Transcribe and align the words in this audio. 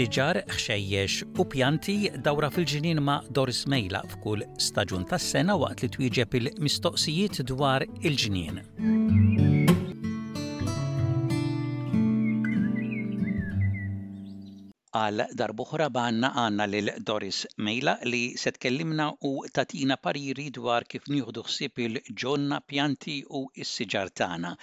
siġar, 0.00 0.38
xejjex 0.62 1.16
u 1.42 1.44
pjanti 1.52 1.94
dawra 2.24 2.48
fil-ġinin 2.54 3.02
ma' 3.04 3.18
Doris 3.36 3.58
Mejla 3.68 3.98
f'kull 4.10 4.42
staġun 4.66 5.02
tas-sena 5.10 5.56
waqt 5.62 5.82
li 5.84 5.88
twieġeb 5.96 6.36
il-mistoqsijiet 6.38 7.40
dwar 7.50 7.84
il 8.08 8.14
ġinin 8.22 8.62
għal 15.02 15.24
darbuħra 15.42 15.90
banna 15.98 16.30
għanna 16.46 16.68
lil 16.72 16.88
Doris 17.10 17.42
Mejla 17.68 17.98
li 18.08 18.22
se 18.44 18.54
tkellimna 18.56 19.10
u 19.30 19.34
tatina 19.58 20.00
pariri 20.06 20.48
dwar 20.60 20.88
kif 20.88 21.12
njuħduħsib 21.12 21.76
ħsieb 21.76 21.84
il-ġonna 21.90 22.62
pjanti 22.72 23.18
u 23.42 23.44
s-siġar 23.66 24.10
tagħna. 24.22 24.54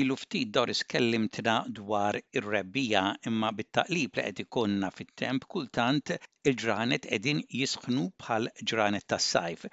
Illu 0.00 0.14
ftit 0.16 0.50
Doris 0.56 0.78
iskellimtna 0.82 1.54
dwar 1.78 2.16
ir-rebbija 2.40 3.00
imma 3.30 3.48
bit-taqlib 3.56 4.14
li 4.18 4.22
qed 4.26 4.38
ikonna 4.44 4.88
fit-temp 4.98 5.44
kultant 5.54 6.12
il-ġranet 6.52 7.08
qegħdin 7.10 7.42
jisħnu 7.58 8.04
bħal 8.22 8.48
ġranet 8.72 9.06
tas-sajf. 9.14 9.66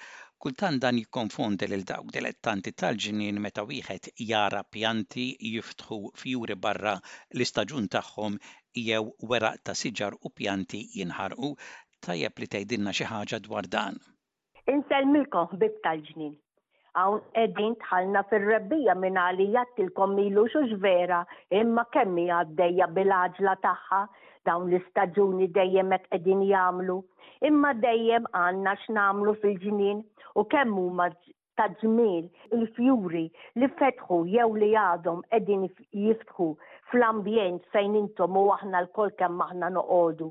Kultant 0.45 0.83
dan 0.85 0.99
jikkonfondi 1.01 1.69
lil 1.71 1.85
dawk 1.93 2.11
dilettanti 2.17 2.73
tal-ġinien 2.81 3.39
meta 3.45 3.63
wieħed 3.71 4.11
jara 4.33 4.61
pjanti 4.75 5.29
jiftħu 5.53 6.01
fjuri 6.23 6.59
barra 6.67 6.97
l-istaġun 6.97 7.87
tagħhom 7.95 8.37
jew 8.83 9.01
weraq 9.33 9.63
ta' 9.63 9.77
siġar 9.83 10.19
u 10.25 10.33
pjanti 10.41 10.81
jinħarqu 10.99 11.53
tajjeb 12.09 12.43
li 12.43 12.51
tgħidilna 12.57 12.97
xi 13.01 13.09
ħaġa 13.13 13.41
dwar 13.47 13.71
dan. 13.77 14.01
Inselmilkom 14.75 15.57
bib 15.65 15.79
tal-ġnien 15.87 16.35
għawn 16.99 17.19
edin 17.39 17.75
tħalna 17.81 18.21
fil-rebbija 18.29 18.93
minn 19.01 19.17
għali 19.25 19.45
jattilkom 19.53 20.15
milu 20.17 20.43
xux 20.51 20.73
vera 20.85 21.19
imma 21.59 21.85
kemmi 21.93 22.25
għaddeja 22.37 22.87
bil-ħagġla 22.97 23.53
taħħa 23.65 23.99
dawn 24.49 24.65
l-istagġuni 24.71 25.47
dejjem 25.57 25.93
qed 25.95 26.09
edin 26.17 26.41
jamlu 26.49 26.97
imma 27.51 27.71
dejjem 27.85 28.25
għanna 28.41 28.73
x'namlu 28.81 29.35
fil-ġinin 29.43 30.01
u 30.35 30.45
kemmu 30.55 30.87
ma 30.99 31.07
ta' 31.61 31.69
il-fjuri 31.85 33.23
li 33.61 33.67
fetħu 33.79 34.19
jew 34.33 34.49
li 34.61 34.69
għadhom 34.83 35.23
edin 35.39 35.65
jiftħu 36.03 36.49
fl-ambjent 36.91 37.71
fejn 37.73 37.95
intom 38.03 38.37
u 38.43 38.43
aħna 38.57 38.83
l-kol 38.85 39.11
kemm 39.21 39.43
aħna 39.47 39.69
noqogħdu. 39.77 40.27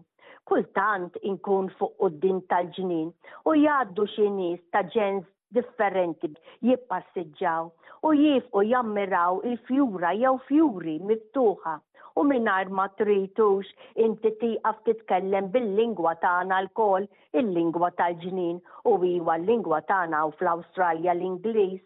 Kultant 0.48 1.16
inkun 1.30 1.68
fuq 1.80 2.08
din 2.22 2.40
tal 2.50 2.68
ġinin 2.78 3.10
u 3.48 3.58
jgħaddu 3.62 4.08
xi 4.14 4.30
nies 4.38 4.62
ta' 4.72 4.84
ġenz 4.94 5.24
differenti 5.56 6.28
jippassiġġaw 6.68 7.68
u 8.08 8.14
jifqu 8.22 8.62
jammiraw 8.70 9.38
il-fjura 9.50 10.10
jew 10.22 10.32
fjuri 10.48 10.96
miftuħa 11.10 11.74
u 12.20 12.24
minar 12.32 12.72
ma 12.80 12.84
tritux 13.00 13.68
inti 14.06 14.32
tiqaf 14.42 14.82
titkellem 14.88 15.48
bil-lingwa 15.54 16.12
tagħna 16.24 16.58
l-kol, 16.66 17.06
il-lingwa 17.40 17.90
tal-ġnien 18.00 18.58
u 18.92 18.96
iwa 19.12 19.36
l-lingwa 19.40 19.80
tagħna 19.92 20.20
u 20.28 20.34
fl-Awstralja 20.40 21.14
l-Ingliż 21.14 21.78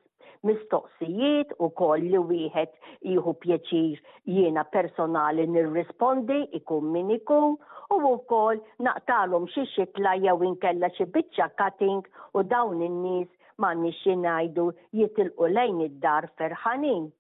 mistoqsijiet 0.49 1.53
u 1.63 1.69
koll 1.79 2.09
li 2.13 2.23
wieħed 2.31 2.73
jieħu 3.13 3.35
pjaċir 3.43 4.01
jiena 4.37 4.65
personali 4.75 5.45
nirrispondi 5.55 6.41
ikun 6.61 6.89
min 6.97 7.13
ikun 7.21 7.55
u 7.95 7.99
wkoll 8.09 8.65
naqtalhom 8.89 9.47
xi 9.55 9.69
xitla 9.77 10.17
jew 10.27 10.37
inkella 10.51 10.91
xi 10.99 11.07
biċċa 11.15 11.51
cutting 11.63 12.11
u 12.35 12.43
dawn 12.55 12.83
in-nies 12.89 13.31
manni 13.59 13.93
xinajdu 14.03 14.67
jitilqu 14.99 15.49
lejn 15.57 15.81
id-dar 15.89 16.27
ferħanin. 16.41 17.11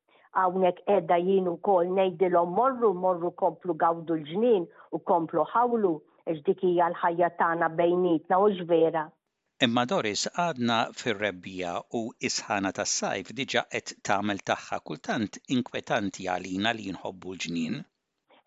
Għawnek 0.42 0.78
edda 0.94 1.18
jienu 1.20 1.56
kol 1.66 1.90
nejdilom 1.96 2.54
morru, 2.58 2.92
morru 2.94 3.30
komplu 3.42 3.74
gawdu 3.82 4.14
l-ġnin 4.16 4.64
u 4.92 4.98
komplu 5.10 5.44
ħawlu, 5.54 5.90
iġdikija 6.32 6.86
l-ħajja 6.92 7.28
tana 7.40 7.68
bejnietna 7.80 8.38
u 8.40 8.48
ġvera. 8.62 9.02
Imma 9.62 9.84
Doris 9.86 10.24
għadna 10.46 10.78
fir-rebbija 10.98 11.74
u 11.98 12.08
isħana 12.28 12.72
tas 12.74 12.94
sajf 13.02 13.30
diġa 13.38 13.66
qed 13.70 13.94
tagħmel 14.08 14.40
tagħha 14.48 14.80
kultant 14.88 15.38
inkwetanti 15.56 16.26
għalina 16.32 16.72
li 16.80 16.88
nħobbu 16.96 17.34
l-ġnien. 17.36 17.76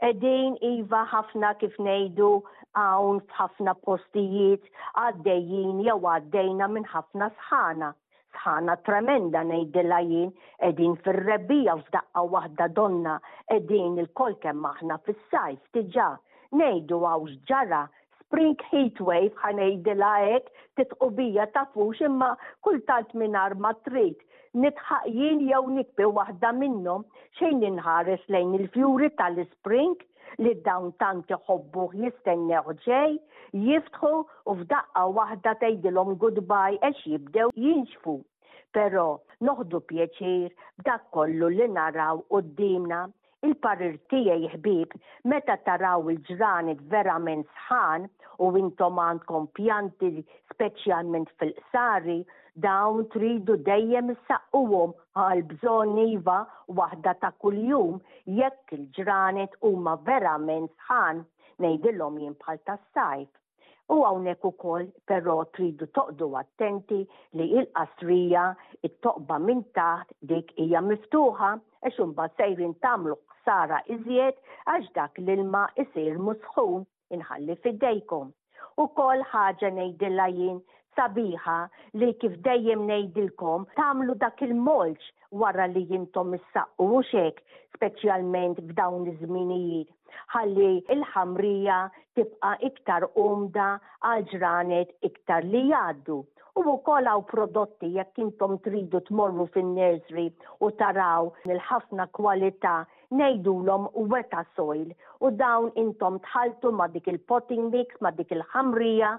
Edin 0.09 0.57
iva 0.73 1.06
ħafna 1.13 1.53
kif 1.62 1.78
ngħidu 1.79 2.31
hawn 2.75 3.19
f'ħafna 3.34 3.74
postijiet 3.88 4.63
għaddejjin 5.03 5.78
jew 5.88 6.00
għaddejna 6.13 6.68
minn 6.75 6.88
ħafna 6.94 7.30
sħana. 7.41 7.91
Sħana 8.40 8.75
tremenda 8.88 9.44
ngħidilha 9.47 10.00
jien 10.09 10.31
qegħdin 10.63 10.96
fir-rebbija 11.06 11.78
f'daqqa 11.85 12.24
waħda 12.34 12.68
donna 12.80 13.14
qegħdin 13.53 14.00
il-kol 14.03 14.35
kemm 14.44 14.68
aħna 14.74 14.97
fis-sajf 15.08 15.62
diġà 15.80 16.09
ngħidu 16.58 17.00
għawx 17.14 17.38
ġara 17.53 17.85
spring 18.24 18.66
heat 18.72 19.00
wave 19.08 19.31
ħanejdila 19.46 20.12
hekk 20.28 20.66
titqubija 20.81 21.47
tafux 21.56 22.03
imma 22.09 22.34
kultant 22.68 23.16
mingħajr 23.24 23.56
ma 23.64 23.72
trid 23.88 24.19
nitħaqjien 24.66 25.47
jew 25.47 25.64
nikbi 25.80 26.12
waħda 26.19 26.52
minnhom 26.59 27.08
xejn 27.40 27.64
inħares 27.72 28.28
lejn 28.38 28.58
il-fjuri 28.59 29.14
tal-spring 29.22 29.97
li 30.44 30.53
dawn 30.66 30.90
tant 31.01 31.28
jħobbu 31.31 31.85
jistennew 32.03 32.73
ġej, 32.85 33.16
jiftħu 33.66 34.12
u 34.53 34.56
f'daqqa 34.62 35.03
waħda 35.19 35.53
tgħidilhom 35.63 36.16
goodbye 36.23 36.79
għax 36.90 37.06
jibdew 37.12 37.53
jinxfu. 37.66 38.18
Però 38.75 39.06
noħdu 39.50 39.84
pjaċir 39.90 40.51
b'dak 40.81 41.06
kollu 41.16 41.51
li 41.56 41.68
naraw 41.78 42.22
qudiemna 42.34 43.03
il-parir 43.46 43.96
tiegħi 44.12 44.50
ħbib 44.56 44.96
meta 45.31 45.56
taraw 45.69 46.09
il-ġranet 46.12 46.81
verament 46.91 47.47
sħan 47.67 48.09
u 48.44 48.52
intom 48.59 49.00
għandkom 49.07 49.47
pjanti 49.56 50.13
speċjalment 50.53 51.31
fil-qsari 51.40 52.22
dawn 52.63 53.03
tridu 53.13 53.55
dejjem 53.67 54.13
saqquhom 54.29 54.93
għal 55.23 55.41
bżonn 55.51 55.97
iva 56.11 56.35
waħda 56.77 57.13
ta' 57.23 57.31
kuljum 57.43 57.97
jekk 58.39 58.75
il-ġranet 58.77 59.57
huma 59.66 59.95
verament 60.07 60.71
sħan 60.85 61.19
ngħidilhom 61.59 62.19
jien 62.21 62.38
bħal 62.43 62.61
tas-sajf. 62.69 63.29
U 63.95 63.99
hawnhekk 64.03 64.47
ukoll 64.49 64.88
però 65.11 65.35
tridu 65.57 65.88
toqdu 65.97 66.29
attenti 66.41 67.01
li 67.38 67.49
il-qasrija 67.59 68.45
it-toqba 68.87 69.37
minn 69.47 69.66
taħt 69.77 70.16
dik 70.31 70.55
hija 70.63 70.81
miftuħa 70.87 71.51
għax 71.83 71.99
imbagħad 72.07 72.37
sejrin 72.39 72.73
tagħmlu 72.87 73.17
ħsara 73.41 73.83
iżjed 73.97 74.39
għax 74.39 74.95
dak 74.95 75.19
l-ilma 75.25 75.67
isir 75.85 76.16
musħun 76.27 76.87
inħalli 77.19 77.59
fidejkom 77.67 78.31
u 78.81 78.87
kol 78.99 79.19
ħaġa 79.33 79.73
nejdilla 79.77 80.29
jien 80.39 80.63
sabiħa 80.97 81.56
li 82.01 82.11
kif 82.22 82.35
dejjem 82.47 82.83
nejdilkom 82.89 83.66
tamlu 83.79 84.16
dak 84.23 84.41
il 84.47 84.53
molċ 84.67 85.09
wara 85.41 85.67
li 85.72 85.83
jintom 85.89 86.35
issaqqu 86.38 87.01
xek, 87.11 87.41
specialment 87.75 88.61
f'dawn 88.69 89.07
iż-żminijiet. 89.11 89.89
Ħalli 90.34 90.69
il-ħamrija 90.95 91.79
tibqa 92.16 92.53
iktar 92.69 93.07
umda 93.25 93.69
għal 94.09 94.28
ġranet 94.31 94.95
iktar 95.11 95.44
li 95.51 95.66
jgħaddu 95.67 96.22
u 96.57 96.61
wkoll 96.71 97.05
hawn 97.11 97.23
prodotti 97.27 97.88
jekk 97.97 98.19
intom 98.23 98.53
tridu 98.63 98.99
tmorru 99.09 99.45
fin-nursery 99.55 100.23
u 100.66 100.69
taraw 100.81 101.25
il-ħafna 101.51 102.05
kwalità 102.17 102.75
ngħidulhom 103.19 103.89
weta 104.13 104.43
soil 104.55 104.85
u 105.19 105.31
dawn 105.41 105.67
intom 105.83 106.21
tħaltu 106.29 106.71
ma' 106.77 106.88
dik 106.95 107.09
il-potting 107.11 107.67
mix 107.75 107.99
ma' 108.05 108.13
dik 108.21 108.31
il-ħamrija 108.38 109.09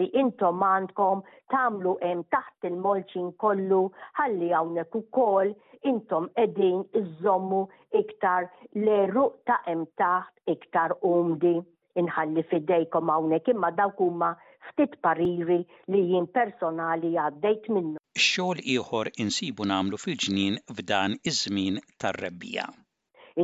li 0.00 0.08
intom 0.22 0.64
għandkom 0.70 1.20
tagħmlu 1.52 1.92
hemm 2.00 2.24
taħt 2.32 2.70
il 2.72 2.80
molċin 2.88 3.28
kollu 3.44 3.82
ħalli 4.22 4.50
hawnhekk 4.56 4.96
ukoll 5.02 5.52
intom 5.92 6.30
qegħdin 6.40 6.80
iżommu 7.02 7.60
iktar 8.02 8.48
l 8.80 9.02
ruq 9.12 9.36
ta' 9.52 9.60
hemm 9.68 9.84
taħt 10.00 10.56
iktar 10.56 10.96
umdi 11.12 11.58
inħalli 12.00 12.46
fidejkom 12.54 13.12
hawnhekk 13.16 13.52
imma 13.58 13.74
dawk 13.82 14.00
huma 14.08 14.32
ftit 14.70 14.92
pariri 15.06 15.56
li 15.94 15.98
jien 16.10 16.24
personali 16.38 17.10
għaddejt 17.24 17.68
minnu. 17.76 18.00
Xogħol 18.26 18.62
ieħor 18.74 19.10
insibu 19.26 19.68
namlu 19.72 20.00
fil-ġnien 20.04 20.58
f'dan 20.80 21.16
iż-żmien 21.32 21.78
tar-rebbija. 22.04 22.66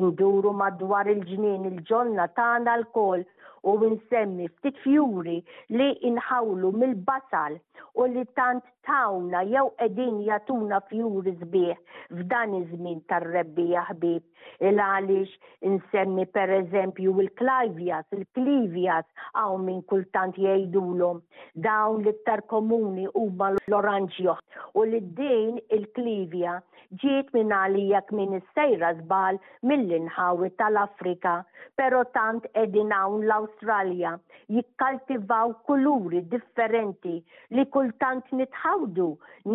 Induru 0.02 0.52
madwar 0.64 1.12
il-ġnien 1.16 1.70
il-ġonna 1.72 2.26
tagħna 2.40 2.76
l-kol 2.82 3.26
u 3.62 3.91
nsemmi 3.91 4.49
ftit 4.59 4.79
fjuri 4.82 5.38
li 5.79 5.88
inħawlu 6.11 6.70
mill-basal 6.81 7.59
u 7.94 8.06
li 8.11 8.25
tant 8.38 8.64
tawna 8.88 9.44
jew 9.47 9.62
edin 9.87 10.19
jatuna 10.26 10.81
fjuri 10.91 11.35
zbieħ 11.43 12.00
f'dan 12.19 12.56
iż-żmien 12.59 13.00
tar-rebbija 13.12 13.85
ħbib. 13.93 14.25
Il 14.67 14.81
għaliex 14.82 15.37
insemmi 15.70 16.25
per 16.35 16.50
eżempju 16.56 17.14
il-klajvjas, 17.23 18.06
il-klivjas 18.19 19.06
għaw 19.38 19.61
minn 19.62 19.85
kultant 19.91 20.35
jgħidulhom 20.41 21.23
dawn 21.69 22.03
l-iktar 22.03 22.43
komuni 22.50 23.06
huma 23.15 23.53
l-oranġjo 23.55 24.37
u 24.75 24.87
li 24.91 25.03
din 25.23 25.62
il-klivja 25.79 26.58
ġiet 27.00 27.31
minn 27.32 27.55
għalijak 27.56 28.11
minn 28.12 28.35
is-sejra 28.41 28.91
żbal 28.99 29.38
mill-inħawi 29.65 30.50
tal-Afrika, 30.61 31.38
pero 31.79 32.03
tant 32.12 32.44
edin 32.58 32.91
hawn 32.93 33.23
l 33.25 33.44
fl-Awstralja 33.58 34.19
jikkaltivaw 34.54 35.52
kuluri 35.66 36.20
differenti 36.31 37.22
li 37.56 37.64
kultant 37.76 38.25
nitħawdu 38.40 39.08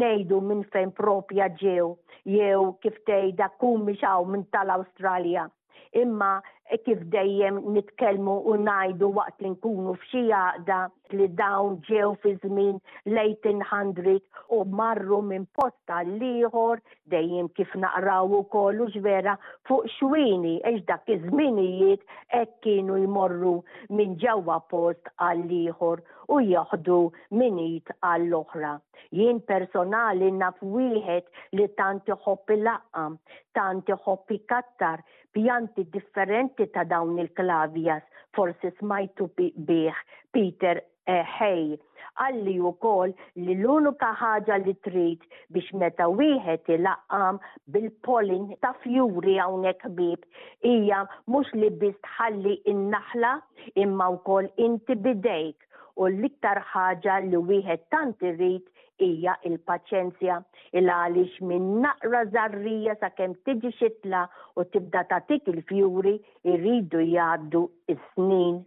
nejdu 0.04 0.42
minn 0.50 0.64
fejn 0.76 0.92
propja 1.02 1.48
ġew 1.64 1.90
jew 2.36 2.70
kif 2.86 2.98
tejda 3.12 3.50
kumi 3.64 3.98
xaw 4.04 4.26
minn 4.26 4.46
tal-Awstralja. 4.58 5.48
Imma 6.04 6.36
kif 6.84 7.00
dejjem 7.14 7.60
nitkellmu 7.74 8.34
u 8.50 8.56
najdu 8.64 9.08
waqt 9.18 9.42
li 9.44 9.52
nkunu 9.56 9.94
f'xi 10.02 10.24
għaqda 10.38 10.80
li 11.18 11.28
dawn 11.40 11.78
ġew 11.88 12.10
fi 12.24 12.34
żmien 12.44 12.80
1800 13.06 14.18
u 14.58 14.64
marru 14.80 15.22
minn 15.30 15.46
posta 15.58 16.02
liħor 16.08 16.82
dejjem 17.14 17.48
kif 17.58 17.72
naqraw 17.84 18.32
ukoll 18.42 18.82
u 18.84 18.90
vera 19.06 19.38
fuq 19.70 19.88
xwini 19.96 20.58
għax 20.68 20.84
dak 20.90 21.08
iż-żminijiet 21.16 22.04
hekk 22.36 22.60
kienu 22.66 23.00
jmorru 23.06 23.56
minn 23.96 24.18
ġewwa 24.24 24.60
post 24.74 25.08
għal 25.18 25.46
ieħor 25.62 26.04
u 26.36 26.42
jaħdu 26.44 27.00
minit 27.40 27.88
għall-oħra. 28.04 28.74
Jien 29.16 29.40
personali 29.48 30.28
naf 30.36 30.58
wieħed 30.60 31.54
li 31.56 31.68
tant 31.80 32.10
iħobb 32.12 32.52
il 32.58 32.68
tanti 32.68 33.40
tant 33.56 33.88
iħobb 33.94 34.34
ikattar 34.36 35.02
pjanti 35.34 35.86
differenti 35.94 36.57
l-effetti 36.58 36.66
ta' 36.74 36.84
dawn 36.92 37.18
il-klavjas 37.20 38.04
forsi 38.34 38.72
smajtu 38.80 39.30
biħ 39.40 39.94
Peter 40.34 40.82
Hej. 41.08 41.74
Eh, 41.74 41.84
għalli 42.20 42.54
u 42.68 42.72
kol 42.84 43.14
li 43.40 43.54
l-unika 43.56 44.10
ħaġa 44.20 44.58
li 44.66 44.74
trid 44.84 45.22
biex 45.56 45.72
meta 45.80 46.10
wieħed 46.12 46.68
ilaqqam 46.76 47.38
bil-polin 47.72 48.50
ta' 48.60 48.74
fjuri 48.84 49.38
hawnhekk 49.40 49.88
bib 50.02 50.26
hija 50.68 51.06
mhux 51.32 51.54
li 51.62 51.70
biss 51.80 51.96
tħalli 52.10 52.58
in-naħla 52.74 53.32
imma 53.86 54.10
wkoll 54.18 54.52
inti 54.58 55.00
bidejk 55.00 55.67
u 55.98 56.08
l-iktar 56.14 56.60
ħaġa 56.72 57.18
li 57.28 57.40
wieħed 57.50 57.84
tant 57.94 58.24
irrid 58.30 58.66
hija 59.06 59.34
il-paċenzja 59.50 60.40
il 60.80 60.90
għaliex 60.94 61.42
minn 61.50 61.70
naqra 61.86 62.24
żarrija 62.34 62.96
sakemm 63.02 63.34
tiġi 63.48 63.72
xitla 63.80 64.24
u 64.62 64.66
tibda 64.74 65.04
tagħtik 65.12 65.50
il-fjuri 65.56 66.16
irridu 66.54 67.02
jgħaddu 67.06 67.64
is-snin. 67.94 68.60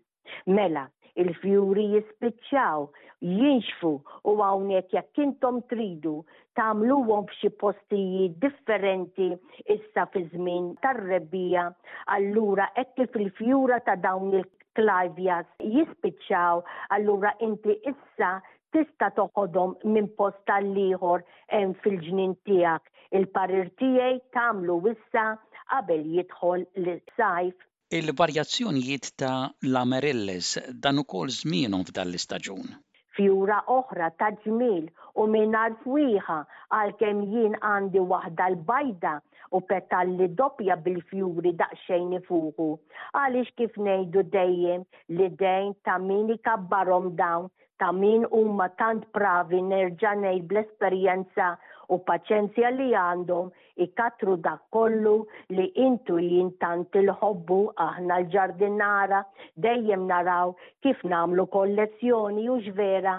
Mela, 0.46 0.86
il-fjuri 1.18 1.86
jispiċċaw, 1.96 2.86
jinxfu 3.26 3.92
u 4.30 4.36
hawnhekk 4.42 4.94
jekk 4.98 5.22
intom 5.28 5.62
tridu 5.72 6.18
tagħmluhom 6.58 7.26
f'xi 7.30 7.50
postijiet 7.62 8.38
differenti 8.42 9.30
issa 9.76 10.06
fi 10.14 10.24
żmien 10.32 10.72
tar-rebbija, 10.82 11.68
allura 12.16 12.70
hekk 12.78 12.96
kif 13.06 13.20
il-fjura 13.24 13.82
ta' 13.86 13.98
dawn 14.06 14.34
il 14.40 14.48
sklavja 14.80 15.44
jispiċċaw, 15.60 16.60
allura 16.96 17.30
inti 17.44 17.74
issa 17.86 18.40
tista 18.72 19.10
toħodhom 19.16 19.74
minn 19.92 20.06
post 20.16 20.38
tal-liħor 20.48 21.22
eh, 21.52 21.66
fil 21.82 21.98
ġnien 22.00 22.34
tiegħek. 22.46 22.86
Il-parir 23.18 23.68
tiegħi 23.80 24.22
tagħmlu 24.36 24.78
issa 24.92 25.26
qabel 25.72 26.04
jidħol 26.16 26.64
l-sajf 26.82 27.68
il-varjazzjonijiet 27.90 29.06
ta' 29.18 29.50
l-amarelles 29.66 30.50
dan 30.82 31.02
ukoll 31.02 31.30
żmienhom 31.34 31.82
f'dan 31.88 32.06
l-istaġun. 32.12 32.68
Fjura 33.18 33.56
oħra 33.76 34.12
ta' 34.20 34.30
ġmil 34.44 34.86
u 35.20 35.24
mingħajr 35.34 35.74
fwieħa 35.84 36.36
għalkemm 36.78 37.28
jien 37.34 37.58
għandi 37.58 38.04
waħda 38.14 38.52
l-bajda 38.54 39.16
u 39.58 39.60
petalli 39.70 40.26
doppja 40.40 40.74
bil-fjuri 40.84 41.50
daqxejn 41.60 42.12
fuqu. 42.28 42.66
Għaliex 43.20 43.54
kif 43.60 43.78
ngħidu 43.86 44.22
dejjem 44.36 44.84
li 45.18 45.26
dejn 45.42 45.72
ta' 45.88 45.96
min 46.08 46.30
ikabbarhom 46.36 47.08
dawn 47.20 47.48
ta' 47.82 47.90
min 48.00 48.26
huma 48.34 48.68
tant 48.82 49.08
pravi 49.16 49.60
nerġa' 49.72 50.12
ngħid 50.22 50.46
bl-esperjenza 50.52 51.48
u 51.94 51.98
paċenzja 52.10 52.70
li 52.76 52.86
għandhom 53.02 53.50
ikatru 53.86 54.36
da 54.46 54.54
kollu 54.76 55.16
li 55.58 55.66
intu 55.88 56.20
jintant 56.30 57.00
il-ħobbu 57.02 57.58
aħna 57.88 58.20
l-ġardinara 58.22 59.24
dejjem 59.66 60.06
naraw 60.12 60.54
kif 60.86 61.02
namlu 61.14 61.48
kollezzjoni 61.56 62.46
u 62.54 62.60
vera. 62.80 63.16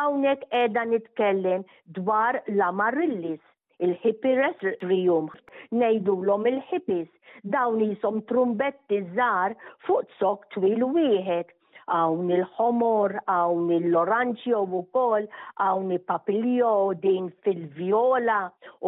Hawnhekk 0.00 0.48
qiegħda 0.56 0.84
nitkellem 0.94 1.68
dwar 1.98 2.40
la 2.60 2.70
marrillis 2.78 3.44
il-hippies 3.80 4.58
trijum. 4.80 5.28
Nejdu 5.72 6.14
l 6.24 6.30
il-hippies, 6.48 7.10
dawn 7.54 7.80
jisom 7.82 8.20
trumbetti 8.28 9.00
zar 9.16 9.54
fuq 9.86 10.06
sok 10.18 10.46
twil 10.54 10.84
wieħed. 10.94 11.48
Għawn 11.84 12.30
il-ħomor, 12.32 13.12
għawn 13.28 13.72
il-oranġio 13.78 14.60
u 14.64 14.78
kol, 14.96 15.26
għawn 15.60 15.90
il-papiljo 15.92 16.70
din 17.02 17.26
fil-viola 17.44 18.38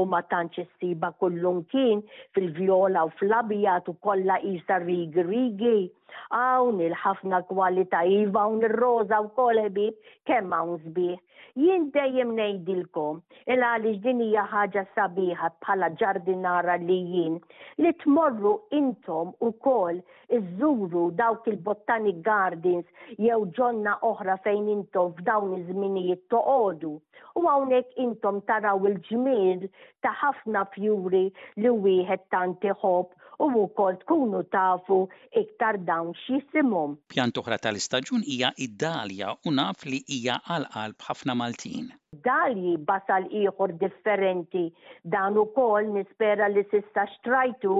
u 0.01 0.07
ma 0.09 0.23
tantx 0.31 0.63
issiba 0.63 1.11
kullum 1.21 1.59
kien 1.69 2.01
fil-viola 2.33 3.03
u 3.05 3.13
fl-abijat 3.19 3.91
u 3.93 3.97
kolla 4.01 4.39
isa 4.55 4.79
rigi 4.87 5.27
rigi. 5.29 5.83
Għawn 6.33 6.81
il-ħafna 6.87 7.43
kwalita 7.53 8.01
iva, 8.23 8.47
għawn 8.47 8.65
il-roza 8.71 9.21
u 9.27 9.29
kol 9.37 9.61
ebib 9.67 10.01
kemm 10.25 10.57
għawn 10.63 10.81
zbiħ. 10.89 11.17
Jien 11.63 11.83
dejjem 11.95 12.31
ngħidilkom 12.37 13.19
il 13.55 13.65
għaliex 13.69 14.01
din 14.05 14.21
hija 14.27 14.45
ħaġa 14.53 14.83
sabiħa 14.99 15.51
bħala 15.65 15.89
ġardinara 16.03 16.77
li 16.89 16.97
jien 17.13 17.37
li 17.83 17.93
tmorru 18.03 18.53
intom 18.79 19.35
ukoll 19.49 20.01
iżżuru 20.39 21.05
dawk 21.21 21.51
il-Botanic 21.53 22.23
Gardens 22.29 23.13
jew 23.27 23.41
ġonna 23.61 23.97
oħra 24.13 24.39
fejn 24.49 24.71
intom 24.77 25.15
f'dawn 25.19 25.55
iż-żminijiet 25.61 26.27
toqogħdu. 26.37 26.95
U 27.39 27.43
hawnhekk 27.51 28.01
intom 28.09 28.43
taraw 28.53 28.89
il-ġmiel 28.93 29.69
ta' 30.05 30.15
ħafna 30.23 30.67
fjuri 30.77 31.25
li 31.63 31.73
wieħed 31.89 32.29
tant 32.37 32.69
iħobb 32.73 33.15
u 33.45 33.47
wkoll 33.65 33.97
tkunu 34.03 34.41
tafu 34.55 34.99
iktar 35.41 35.79
dawn 35.91 36.13
x'isimhom. 36.23 36.97
Pjan 37.15 37.35
oħra 37.43 37.59
tal-istaġun 37.67 38.25
hija 38.31 38.53
id-dalja 38.69 39.35
u 39.47 39.55
naf 39.61 39.87
li 39.91 40.01
hija 40.15 40.41
għal-qalb 40.57 41.09
ħafna 41.11 41.39
Maltin 41.43 41.87
dali 42.13 42.77
basal 42.87 43.25
ieħor 43.35 43.73
differenti 43.81 44.71
dan 45.11 45.37
ukoll 45.41 45.89
nispera 45.97 46.47
li 46.49 46.63
sista 46.71 47.03
xtrajtu 47.11 47.73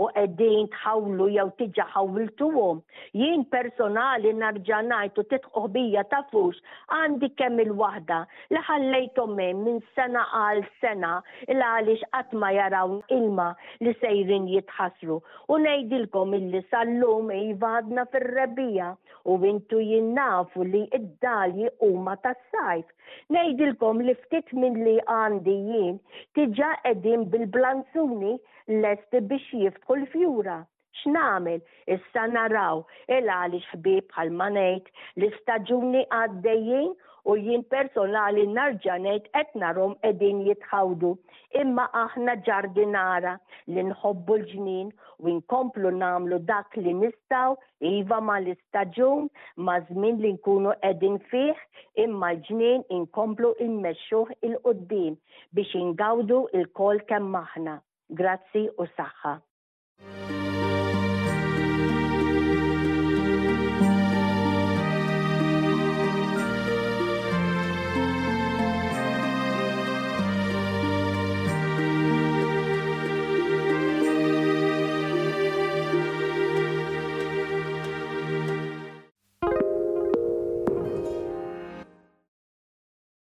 u 0.00 0.06
qegħdin 0.16 0.70
tħawlu 0.72 1.26
jew 1.34 1.44
tiġa 1.58 1.84
ħawiltuhom. 1.92 2.80
Jien 3.14 3.44
personali 3.52 4.32
narġanajtu 4.40 5.26
ngħid 5.26 5.66
bija 5.76 6.04
tafux 6.14 6.58
għandi 6.96 7.28
kemm 7.36 7.60
il 7.66 7.72
wahda 7.82 8.22
li 8.54 8.62
ħallejthom 8.68 9.36
hemm 9.44 9.68
min 9.74 9.80
sena 9.94 10.24
għal 10.46 10.64
sena 10.80 11.18
il 11.48 11.60
għaliex 11.62 12.08
qatt 12.16 12.32
ma 12.40 12.52
jaraw 12.56 12.98
ilma 13.18 13.50
li 13.82 13.92
sejrin 14.00 14.48
jitħasru. 14.54 15.20
U 15.52 15.60
ngħidilkom 15.60 16.34
illi 16.40 16.64
sallum 16.70 17.30
jivadna 17.36 18.08
fir 18.14 18.26
rebija 18.40 18.94
u 19.28 19.38
vintu 19.40 19.78
jinnafu 19.80 20.64
li 20.64 20.86
id-dalji 20.92 21.68
huma 21.80 22.16
tas-sajf. 22.24 22.88
Nejdilkom 23.30 23.72
nitilkom 23.74 23.98
li 24.06 24.14
ftit 24.24 24.52
minn 24.56 24.76
li 24.84 24.94
għandi 25.14 25.54
jien 25.68 25.98
tiġa 26.34 26.72
qegħdin 26.84 27.24
bil-blanzuni 27.32 28.34
lest 28.82 29.18
biex 29.28 29.42
jiftħu 29.60 29.96
l-fjura. 29.96 30.58
X'namel 31.04 31.60
issa 31.96 32.26
naraw 32.32 32.84
il 33.08 33.28
għaliex 33.28 33.66
ħbib 33.76 34.04
bħal 34.12 34.30
ma 34.36 34.48
ngħid 34.50 34.86
l-istaġuni 35.18 36.06
għaddejjin 36.20 36.92
u 37.30 37.34
jien 37.44 37.62
personali 37.74 38.42
narġanet 38.56 39.28
qed 39.36 39.52
narhom 39.60 39.92
qegħdin 40.00 40.40
jitħawdu. 40.48 41.12
Imma 41.60 41.86
aħna 42.02 42.34
ġardinara 42.48 43.32
li 43.76 43.84
nħobbu 43.88 44.36
l-ġnien 44.40 44.90
u 45.24 45.30
nkomplu 45.38 45.92
namlu 46.00 46.40
dak 46.50 46.76
li 46.82 46.92
nistaw 47.00 47.56
iva 47.92 48.18
ma 48.28 48.36
l-istaġun 48.42 49.24
ma 49.68 49.78
żmien 49.86 50.20
li 50.24 50.34
nkunu 50.36 50.74
qegħdin 50.84 51.16
fih 51.30 51.64
imma 52.06 52.32
l-ġnien 52.34 52.86
nkomplu 53.00 53.54
immexxuh 53.68 54.36
il-qoddim 54.50 55.18
biex 55.60 55.80
ingawdu 55.84 56.42
il-kol 56.60 57.02
kemm 57.12 57.40
aħna. 57.44 57.78
Grazzi 58.22 58.68
u 58.78 58.90
saħħa. 59.00 59.34